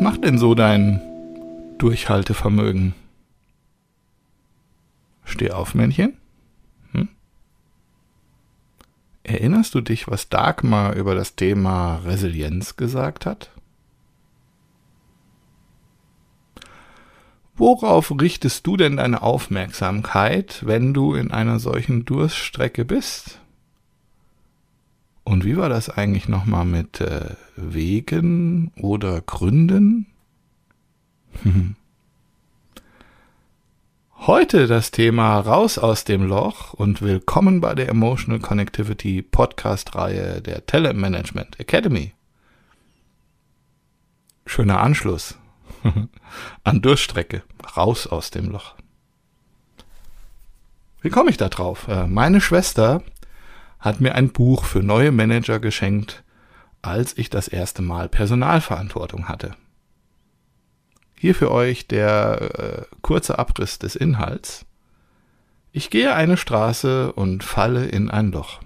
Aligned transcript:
Macht 0.00 0.24
denn 0.24 0.38
so 0.38 0.54
dein 0.54 1.02
Durchhaltevermögen? 1.76 2.94
Steh 5.24 5.50
auf, 5.50 5.74
Männchen. 5.74 6.16
Hm? 6.92 7.10
Erinnerst 9.22 9.74
du 9.74 9.82
dich, 9.82 10.08
was 10.08 10.30
Dagmar 10.30 10.94
über 10.94 11.14
das 11.14 11.36
Thema 11.36 11.96
Resilienz 11.96 12.76
gesagt 12.76 13.26
hat? 13.26 13.50
Worauf 17.56 18.10
richtest 18.18 18.66
du 18.66 18.78
denn 18.78 18.96
deine 18.96 19.20
Aufmerksamkeit, 19.20 20.64
wenn 20.64 20.94
du 20.94 21.14
in 21.14 21.30
einer 21.30 21.58
solchen 21.58 22.06
Durststrecke 22.06 22.86
bist? 22.86 23.38
Und 25.24 25.44
wie 25.44 25.56
war 25.56 25.68
das 25.68 25.88
eigentlich 25.88 26.28
nochmal 26.28 26.64
mit 26.64 27.00
äh, 27.00 27.36
Wegen 27.56 28.72
oder 28.76 29.20
Gründen? 29.20 30.06
Heute 34.16 34.66
das 34.66 34.90
Thema 34.90 35.40
Raus 35.40 35.78
aus 35.78 36.04
dem 36.04 36.24
Loch 36.24 36.74
und 36.74 37.00
willkommen 37.00 37.60
bei 37.60 37.74
der 37.74 37.88
Emotional 37.88 38.40
Connectivity 38.40 39.22
Podcast-Reihe 39.22 40.42
der 40.42 40.66
Talent 40.66 40.98
Management 40.98 41.58
Academy. 41.58 42.12
Schöner 44.46 44.80
Anschluss 44.80 45.38
an 46.64 46.82
Durchstrecke, 46.82 47.42
raus 47.76 48.06
aus 48.06 48.30
dem 48.30 48.50
Loch. 48.50 48.74
Wie 51.02 51.10
komme 51.10 51.30
ich 51.30 51.38
da 51.38 51.48
drauf? 51.48 51.88
Äh, 51.88 52.06
meine 52.06 52.40
Schwester 52.40 53.02
hat 53.80 54.00
mir 54.00 54.14
ein 54.14 54.30
Buch 54.30 54.64
für 54.64 54.82
neue 54.82 55.10
Manager 55.10 55.58
geschenkt, 55.58 56.22
als 56.82 57.16
ich 57.16 57.30
das 57.30 57.48
erste 57.48 57.82
Mal 57.82 58.08
Personalverantwortung 58.08 59.28
hatte. 59.28 59.56
Hier 61.16 61.34
für 61.34 61.50
euch 61.50 61.86
der 61.86 62.86
äh, 62.90 62.96
kurze 63.02 63.38
Abriss 63.38 63.78
des 63.78 63.96
Inhalts. 63.96 64.64
Ich 65.72 65.90
gehe 65.90 66.14
eine 66.14 66.36
Straße 66.36 67.12
und 67.12 67.44
falle 67.44 67.86
in 67.86 68.10
ein 68.10 68.32
Loch. 68.32 68.60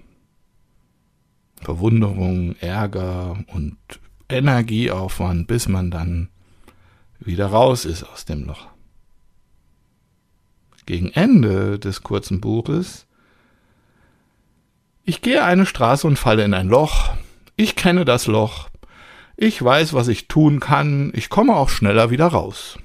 Verwunderung, 1.61 2.55
Ärger 2.57 3.37
und 3.47 3.77
Energieaufwand, 4.29 5.47
bis 5.47 5.67
man 5.67 5.91
dann 5.91 6.29
wieder 7.19 7.47
raus 7.47 7.85
ist 7.85 8.03
aus 8.03 8.25
dem 8.25 8.45
Loch. 8.45 8.67
Gegen 10.85 11.11
Ende 11.11 11.79
des 11.79 12.03
kurzen 12.03 12.41
Buches 12.41 13.05
ich 15.05 15.21
gehe 15.21 15.43
eine 15.43 15.65
Straße 15.65 16.05
und 16.07 16.17
falle 16.17 16.43
in 16.43 16.53
ein 16.53 16.67
Loch. 16.67 17.13
Ich 17.55 17.75
kenne 17.75 18.05
das 18.05 18.25
Loch. 18.27 18.69
Ich 19.37 19.61
weiß, 19.63 19.93
was 19.93 20.07
ich 20.07 20.27
tun 20.27 20.59
kann. 20.59 21.11
Ich 21.13 21.29
komme 21.29 21.55
auch 21.55 21.69
schneller 21.69 22.09
wieder 22.09 22.27
raus. 22.27 22.79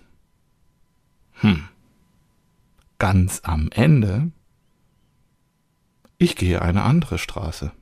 Hm. 1.35 1.69
Ganz 2.99 3.41
am 3.45 3.71
Ende. 3.73 4.31
Ich 6.19 6.37
gehe 6.37 6.61
eine 6.61 6.83
andere 6.83 7.19
Straße. 7.19 7.73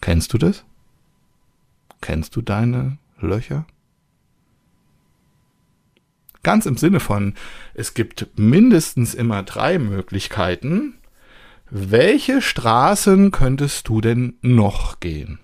Kennst 0.00 0.32
du 0.32 0.38
das? 0.38 0.64
Kennst 2.00 2.34
du 2.34 2.42
deine 2.42 2.98
Löcher? 3.20 3.66
Ganz 6.46 6.64
im 6.64 6.76
Sinne 6.76 7.00
von, 7.00 7.34
es 7.74 7.92
gibt 7.92 8.38
mindestens 8.38 9.14
immer 9.14 9.42
drei 9.42 9.80
Möglichkeiten. 9.80 10.94
Welche 11.70 12.40
Straßen 12.40 13.32
könntest 13.32 13.88
du 13.88 14.00
denn 14.00 14.38
noch 14.42 15.00
gehen? 15.00 15.40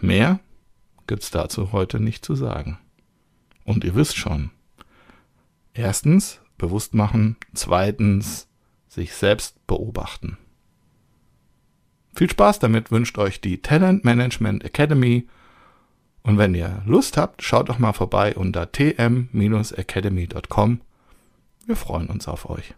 Mehr 0.00 0.40
gibt's 1.06 1.30
dazu 1.30 1.72
heute 1.72 2.00
nicht 2.00 2.24
zu 2.24 2.34
sagen. 2.34 2.78
Und 3.64 3.84
ihr 3.84 3.94
wisst 3.94 4.16
schon. 4.16 4.50
Erstens 5.74 6.40
bewusst 6.56 6.94
machen, 6.94 7.36
zweitens 7.52 8.48
sich 8.88 9.12
selbst 9.12 9.66
beobachten. 9.66 10.38
Viel 12.14 12.30
Spaß 12.30 12.60
damit 12.60 12.90
wünscht 12.90 13.18
euch 13.18 13.42
die 13.42 13.60
Talent 13.60 14.06
Management 14.06 14.64
Academy 14.64 15.28
und 16.26 16.38
wenn 16.38 16.54
ihr 16.54 16.80
Lust 16.86 17.18
habt, 17.18 17.42
schaut 17.42 17.68
doch 17.68 17.78
mal 17.78 17.92
vorbei 17.92 18.34
unter 18.34 18.72
tm-academy.com. 18.72 20.80
Wir 21.66 21.76
freuen 21.76 22.08
uns 22.08 22.28
auf 22.28 22.48
euch. 22.48 22.72